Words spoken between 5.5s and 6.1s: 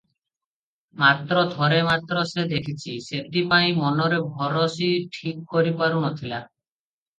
କରି ପାରୁ